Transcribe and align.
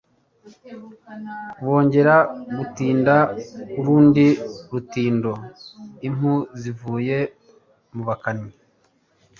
bongeraga 1.65 2.29
gutinda 2.57 3.15
urundi 3.79 4.25
rutindo 4.71 5.31
impu 6.07 6.33
zivuye 6.59 7.17
mu 7.95 8.03
bakannyi 8.07 8.51